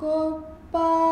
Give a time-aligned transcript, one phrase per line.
[0.00, 0.42] 过
[0.72, 1.09] 吧。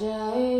[0.00, 0.53] जाए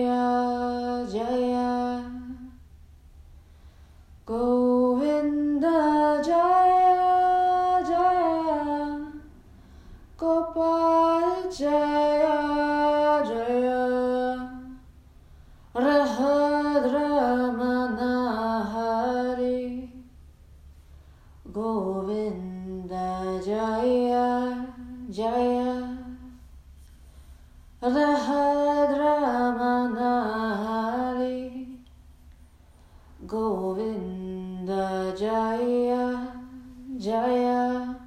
[37.45, 38.01] Jaya.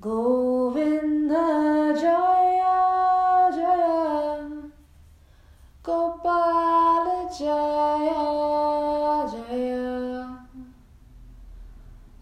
[0.00, 4.48] Govinda Jaya Jaya.
[5.84, 8.24] Gopala Jaya
[9.32, 9.84] Jaya.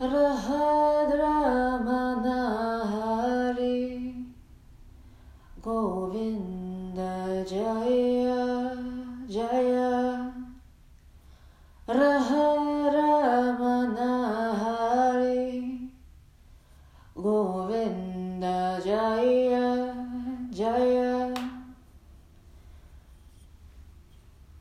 [0.01, 1.39] Rahadra
[1.87, 3.79] Manahari.
[5.63, 8.26] Govinda Jaya.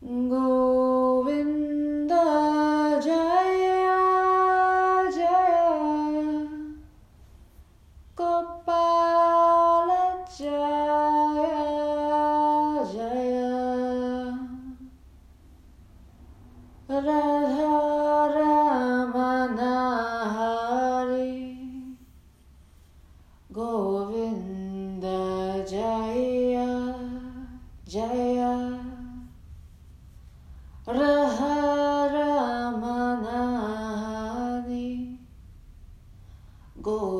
[0.07, 0.54] 我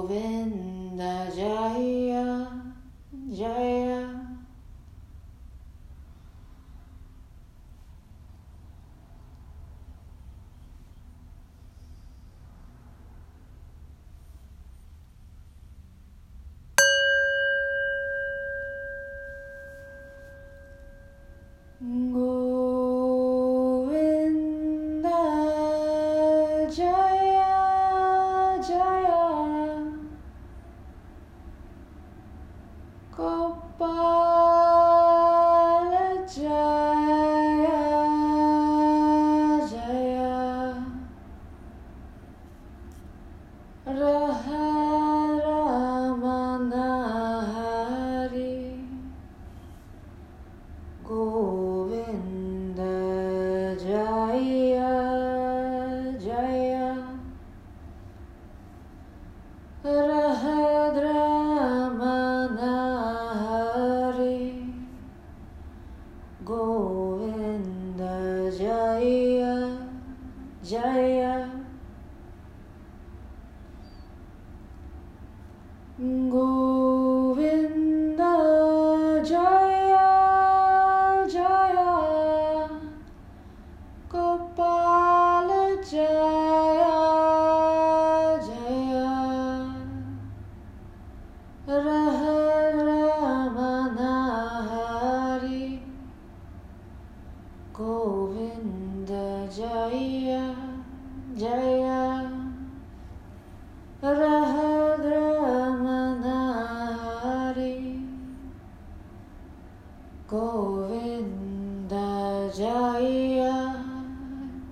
[0.06, 2.46] Govinda Jaya
[3.34, 3.95] Jaya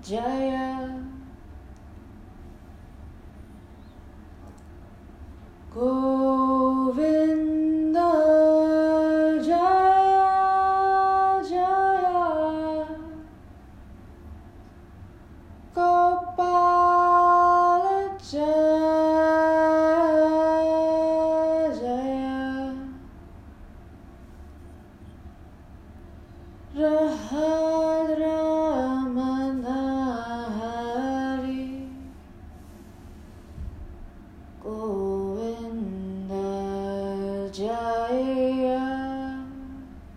[0.04, 1.13] Jaya.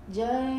[0.10, 0.57] Joy.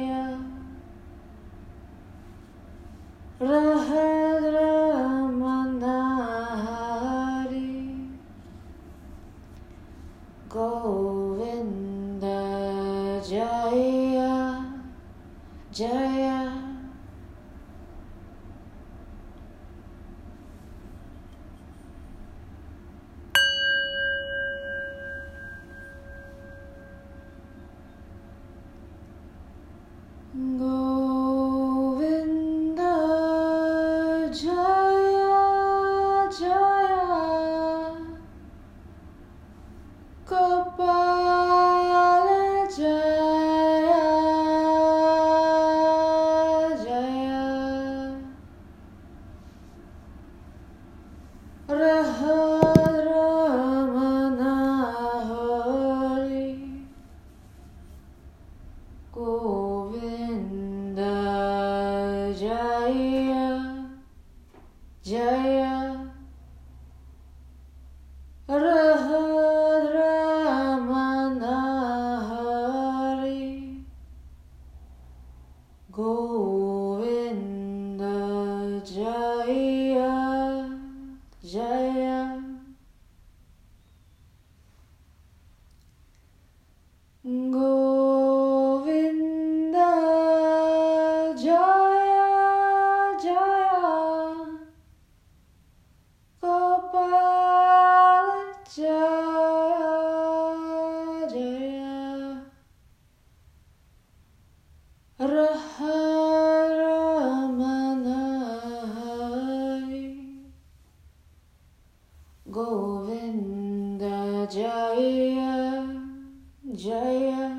[112.50, 115.84] Govinda Jaya
[116.74, 117.52] Jaya.